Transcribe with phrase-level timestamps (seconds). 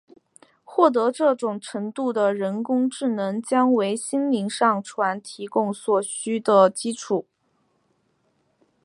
[0.63, 7.27] 获得这种程度的人工智能将为心灵上传提供所需的基础。